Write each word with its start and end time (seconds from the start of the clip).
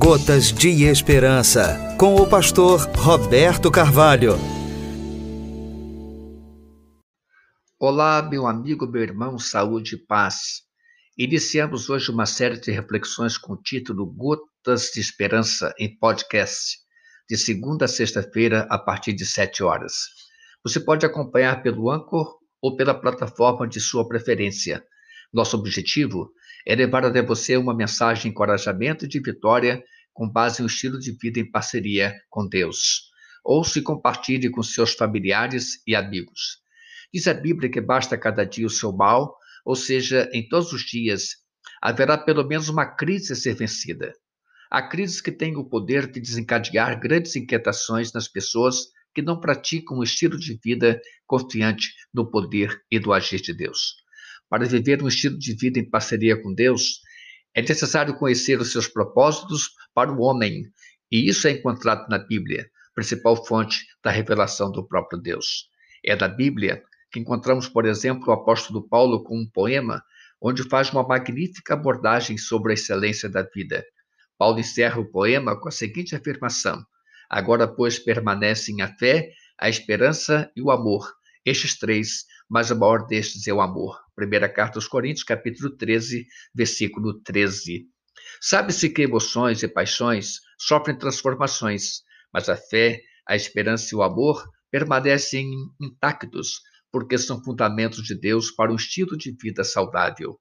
Gotas 0.00 0.52
de 0.52 0.84
Esperança, 0.84 1.96
com 1.98 2.14
o 2.14 2.28
pastor 2.28 2.78
Roberto 2.96 3.68
Carvalho. 3.68 4.34
Olá, 7.80 8.22
meu 8.22 8.46
amigo, 8.46 8.86
meu 8.86 9.02
irmão, 9.02 9.40
saúde 9.40 9.96
e 9.96 9.98
paz. 9.98 10.62
Iniciamos 11.18 11.90
hoje 11.90 12.12
uma 12.12 12.26
série 12.26 12.60
de 12.60 12.70
reflexões 12.70 13.36
com 13.36 13.54
o 13.54 13.60
título 13.60 14.06
Gotas 14.06 14.92
de 14.94 15.00
Esperança 15.00 15.74
em 15.76 15.98
podcast, 15.98 16.78
de 17.28 17.36
segunda 17.36 17.86
a 17.86 17.88
sexta-feira, 17.88 18.68
a 18.70 18.78
partir 18.78 19.14
de 19.14 19.26
sete 19.26 19.64
horas. 19.64 19.94
Você 20.62 20.78
pode 20.78 21.04
acompanhar 21.04 21.60
pelo 21.60 21.90
Anchor 21.90 22.38
ou 22.62 22.76
pela 22.76 22.94
plataforma 22.94 23.66
de 23.66 23.80
sua 23.80 24.06
preferência. 24.06 24.80
Nosso 25.32 25.56
objetivo 25.56 26.30
é 26.66 26.74
levar 26.74 27.04
até 27.04 27.22
você 27.22 27.56
uma 27.56 27.74
mensagem 27.74 28.24
de 28.24 28.28
encorajamento 28.28 29.04
e 29.04 29.08
de 29.08 29.20
vitória 29.20 29.82
com 30.18 30.28
base 30.28 30.60
no 30.60 30.66
estilo 30.66 30.98
de 30.98 31.12
vida 31.12 31.38
em 31.38 31.48
parceria 31.48 32.12
com 32.28 32.44
Deus. 32.44 33.08
Ouça 33.44 33.78
e 33.78 33.82
compartilhe 33.82 34.50
com 34.50 34.64
seus 34.64 34.92
familiares 34.94 35.80
e 35.86 35.94
amigos. 35.94 36.58
Diz 37.14 37.28
a 37.28 37.34
Bíblia 37.34 37.70
que 37.70 37.80
basta 37.80 38.18
cada 38.18 38.44
dia 38.44 38.66
o 38.66 38.70
seu 38.70 38.92
mal, 38.92 39.36
ou 39.64 39.76
seja, 39.76 40.28
em 40.32 40.48
todos 40.48 40.72
os 40.72 40.82
dias 40.82 41.36
haverá 41.80 42.18
pelo 42.18 42.44
menos 42.44 42.68
uma 42.68 42.84
crise 42.84 43.32
a 43.32 43.36
ser 43.36 43.54
vencida. 43.54 44.12
Há 44.68 44.82
crises 44.88 45.20
que 45.20 45.30
têm 45.30 45.56
o 45.56 45.64
poder 45.64 46.10
de 46.10 46.20
desencadear 46.20 46.98
grandes 46.98 47.36
inquietações 47.36 48.12
nas 48.12 48.26
pessoas 48.26 48.88
que 49.14 49.22
não 49.22 49.38
praticam 49.38 49.98
um 49.98 50.02
estilo 50.02 50.36
de 50.36 50.58
vida 50.64 51.00
confiante 51.28 51.92
no 52.12 52.28
poder 52.28 52.76
e 52.90 52.98
do 52.98 53.12
agir 53.12 53.40
de 53.40 53.54
Deus. 53.54 53.94
Para 54.50 54.66
viver 54.66 55.00
um 55.00 55.06
estilo 55.06 55.38
de 55.38 55.54
vida 55.54 55.78
em 55.78 55.88
parceria 55.88 56.42
com 56.42 56.52
Deus, 56.52 57.02
é 57.58 57.62
necessário 57.62 58.14
conhecer 58.14 58.60
os 58.60 58.70
seus 58.70 58.86
propósitos 58.86 59.70
para 59.92 60.12
o 60.12 60.20
homem, 60.20 60.62
e 61.10 61.28
isso 61.28 61.48
é 61.48 61.50
encontrado 61.50 62.08
na 62.08 62.16
Bíblia, 62.16 62.70
principal 62.94 63.44
fonte 63.44 63.84
da 64.00 64.12
revelação 64.12 64.70
do 64.70 64.86
próprio 64.86 65.20
Deus. 65.20 65.68
É 66.04 66.14
da 66.14 66.28
Bíblia 66.28 66.80
que 67.10 67.18
encontramos, 67.18 67.68
por 67.68 67.84
exemplo, 67.84 68.28
o 68.28 68.30
apóstolo 68.30 68.88
Paulo 68.88 69.24
com 69.24 69.36
um 69.36 69.50
poema 69.50 70.00
onde 70.40 70.62
faz 70.68 70.92
uma 70.92 71.02
magnífica 71.02 71.74
abordagem 71.74 72.38
sobre 72.38 72.70
a 72.70 72.74
excelência 72.74 73.28
da 73.28 73.42
vida. 73.42 73.84
Paulo 74.38 74.60
encerra 74.60 75.00
o 75.00 75.10
poema 75.10 75.60
com 75.60 75.66
a 75.66 75.72
seguinte 75.72 76.14
afirmação: 76.14 76.80
Agora, 77.28 77.66
pois, 77.66 77.98
permanecem 77.98 78.82
a 78.82 78.96
fé, 78.96 79.32
a 79.58 79.68
esperança 79.68 80.48
e 80.54 80.62
o 80.62 80.70
amor, 80.70 81.12
estes 81.44 81.76
três, 81.76 82.24
mas 82.48 82.70
o 82.70 82.76
maior 82.76 83.06
destes 83.06 83.46
é 83.46 83.52
o 83.52 83.60
amor. 83.60 83.98
Primeira 84.14 84.48
carta 84.48 84.78
aos 84.78 84.88
Coríntios, 84.88 85.24
capítulo 85.24 85.76
13, 85.76 86.26
versículo 86.54 87.20
13. 87.20 87.86
Sabe-se 88.40 88.88
que 88.88 89.02
emoções 89.02 89.62
e 89.62 89.68
paixões 89.68 90.40
sofrem 90.58 90.96
transformações, 90.96 92.02
mas 92.32 92.48
a 92.48 92.56
fé, 92.56 93.00
a 93.26 93.36
esperança 93.36 93.94
e 93.94 93.96
o 93.96 94.02
amor 94.02 94.48
permanecem 94.70 95.50
intactos, 95.80 96.60
porque 96.90 97.18
são 97.18 97.42
fundamentos 97.42 98.02
de 98.02 98.14
Deus 98.14 98.50
para 98.50 98.72
um 98.72 98.76
estilo 98.76 99.16
de 99.16 99.36
vida 99.40 99.64
saudável. 99.64 100.38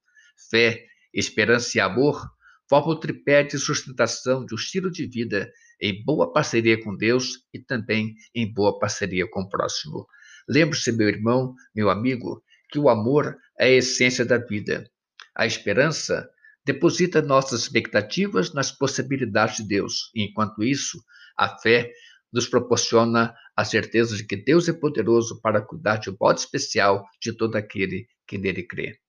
Fé, 0.49 0.86
esperança 1.14 1.77
e 1.77 1.81
amor 1.81 2.25
formam 2.69 2.92
o 2.92 2.99
tripé 2.99 3.44
de 3.44 3.58
sustentação 3.58 4.45
de 4.45 4.53
um 4.53 4.58
estilo 4.58 4.92
de 4.92 5.08
vida 5.08 5.49
em 5.81 6.03
boa 6.03 6.31
parceria 6.31 6.81
com 6.81 6.95
Deus 6.95 7.44
e 7.53 7.59
também 7.59 8.16
em 8.33 8.52
boa 8.52 8.77
parceria 8.80 9.27
com 9.30 9.42
o 9.42 9.49
próximo. 9.49 10.08
Lembre-se, 10.48 10.92
meu 10.92 11.09
irmão, 11.09 11.53
meu 11.76 11.90
amigo, 11.90 12.44
que 12.70 12.80
o 12.80 12.90
amor 12.90 13.38
é 13.59 13.66
a 13.66 13.72
essência 13.72 14.26
da 14.26 14.38
vida. 14.38 14.89
A 15.36 15.45
esperança 15.45 16.30
deposita 16.66 17.22
nossas 17.22 17.62
expectativas 17.62 18.54
nas 18.54 18.72
possibilidades 18.72 19.58
de 19.58 19.67
Deus, 19.67 20.12
enquanto 20.16 20.64
isso, 20.64 21.02
a 21.38 21.58
fé 21.59 21.92
nos 22.31 22.48
proporciona 22.48 23.33
a 23.55 23.64
certeza 23.64 24.16
de 24.16 24.26
que 24.26 24.36
Deus 24.36 24.67
é 24.67 24.73
poderoso 24.73 25.42
para 25.42 25.61
cuidar 25.61 25.98
de 25.98 26.10
um 26.10 26.17
modo 26.20 26.38
especial 26.38 27.05
de 27.21 27.32
todo 27.33 27.55
aquele 27.55 28.08
que 28.27 28.38
nele 28.38 28.64
crê. 28.64 29.00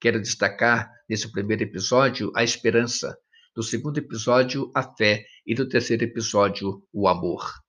Quero 0.00 0.20
destacar 0.20 0.90
nesse 1.08 1.30
primeiro 1.30 1.62
episódio 1.62 2.32
a 2.34 2.42
esperança, 2.42 3.16
no 3.54 3.62
segundo 3.62 3.98
episódio, 3.98 4.70
a 4.74 4.82
fé 4.82 5.24
e 5.46 5.54
no 5.54 5.68
terceiro 5.68 6.04
episódio, 6.04 6.82
o 6.92 7.06
amor. 7.06 7.61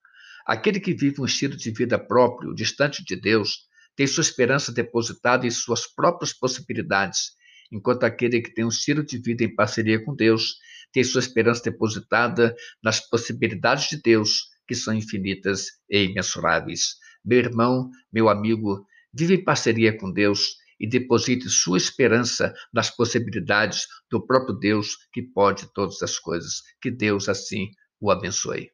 Aquele 0.46 0.80
que 0.80 0.94
vive 0.94 1.22
um 1.22 1.26
estilo 1.26 1.56
de 1.56 1.72
vida 1.72 1.98
próprio, 1.98 2.54
distante 2.54 3.04
de 3.04 3.16
Deus, 3.16 3.68
tem 3.96 4.08
sua 4.08 4.22
esperança 4.22 4.72
depositada 4.72 5.46
em 5.46 5.52
suas 5.52 5.88
próprias 5.88 6.34
possibilidades, 6.34 7.32
enquanto 7.72 8.04
aquele 8.04 8.42
que 8.42 8.54
tem 8.54 8.66
um 8.66 8.70
estilo 8.70 9.04
de 9.04 9.18
vida 9.18 9.44
em 9.44 9.54
parceria 9.54 10.04
com 10.04 10.16
Deus 10.16 10.56
tem 10.94 11.04
sua 11.04 11.20
esperança 11.20 11.64
depositada 11.64 12.56
nas 12.82 13.00
possibilidades 13.00 13.90
de 13.90 14.02
Deus, 14.02 14.44
que 14.68 14.76
são 14.76 14.94
infinitas 14.94 15.66
e 15.90 16.06
imensuráveis. 16.06 16.96
Meu 17.26 17.40
irmão, 17.40 17.90
meu 18.12 18.30
amigo, 18.30 18.86
vive 19.12 19.34
em 19.34 19.44
parceria 19.44 19.98
com 19.98 20.12
Deus 20.12 20.56
e 20.80 20.88
deposite 20.88 21.50
sua 21.50 21.78
esperança 21.78 22.54
nas 22.72 22.96
possibilidades 22.96 23.88
do 24.10 24.26
próprio 24.26 24.56
Deus 24.56 24.96
que 25.12 25.22
pode 25.22 25.72
todas 25.74 26.02
as 26.04 26.20
coisas. 26.20 26.62
Que 26.80 26.92
Deus 26.92 27.28
assim 27.28 27.72
o 28.00 28.12
abençoe. 28.12 28.70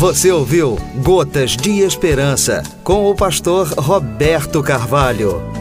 Você 0.00 0.32
ouviu 0.32 0.78
Gotas 1.04 1.58
de 1.58 1.80
Esperança 1.80 2.62
com 2.82 3.10
o 3.10 3.14
pastor 3.14 3.68
Roberto 3.78 4.62
Carvalho. 4.62 5.59